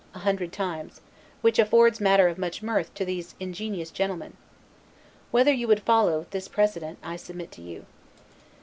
a 0.15 0.19
hundred 0.25 0.51
times; 0.51 0.99
which 1.41 1.59
affords 1.59 2.01
matter 2.01 2.27
of 2.27 2.39
much 2.39 2.63
mirth 2.63 2.91
to 2.95 3.05
those 3.05 3.35
ingenious 3.39 3.91
gentlemen. 3.91 4.35
Whether 5.29 5.53
you 5.53 5.67
would 5.67 5.83
follow, 5.83 6.25
this 6.31 6.47
precedent, 6.47 6.97
I 7.03 7.17
submit 7.17 7.51
to 7.51 7.61
you. 7.61 7.85